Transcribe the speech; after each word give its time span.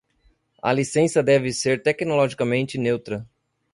A 0.63 0.73
licença 0.73 1.21
deve 1.21 1.53
ser 1.53 1.83
tecnologicamente 1.83 2.75
neutra. 2.75 3.29